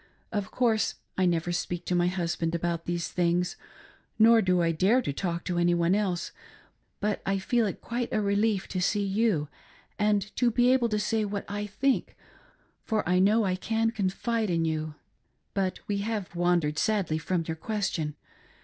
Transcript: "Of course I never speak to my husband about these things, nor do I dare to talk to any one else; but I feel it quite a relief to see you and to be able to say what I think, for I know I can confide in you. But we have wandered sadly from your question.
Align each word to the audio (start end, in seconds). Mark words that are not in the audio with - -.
"Of 0.31 0.49
course 0.49 0.95
I 1.15 1.27
never 1.27 1.51
speak 1.51 1.85
to 1.85 1.93
my 1.93 2.07
husband 2.07 2.55
about 2.55 2.85
these 2.85 3.09
things, 3.09 3.55
nor 4.17 4.41
do 4.41 4.59
I 4.63 4.71
dare 4.71 4.99
to 4.99 5.13
talk 5.13 5.43
to 5.43 5.59
any 5.59 5.75
one 5.75 5.93
else; 5.93 6.31
but 6.99 7.21
I 7.23 7.37
feel 7.37 7.67
it 7.67 7.81
quite 7.81 8.11
a 8.11 8.19
relief 8.19 8.67
to 8.69 8.81
see 8.81 9.03
you 9.05 9.47
and 9.99 10.35
to 10.37 10.49
be 10.49 10.73
able 10.73 10.89
to 10.89 10.97
say 10.97 11.23
what 11.23 11.45
I 11.47 11.67
think, 11.67 12.15
for 12.83 13.07
I 13.07 13.19
know 13.19 13.43
I 13.43 13.55
can 13.55 13.91
confide 13.91 14.49
in 14.49 14.65
you. 14.65 14.95
But 15.53 15.81
we 15.87 15.99
have 15.99 16.35
wandered 16.35 16.79
sadly 16.79 17.19
from 17.19 17.43
your 17.45 17.55
question. 17.55 18.15